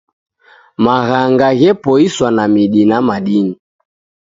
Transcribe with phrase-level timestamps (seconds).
[0.85, 3.53] Maghanga ghepoiswa na midi na madini